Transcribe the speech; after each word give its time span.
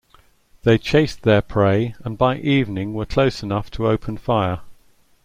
They 0.63 0.79
chased 0.79 1.21
their 1.21 1.43
prey 1.43 1.93
and 2.03 2.17
by 2.17 2.37
evening 2.39 2.95
were 2.95 3.05
close 3.05 3.43
enough 3.43 3.69
to 3.69 3.85
open 3.85 4.17
fire. 4.17 4.61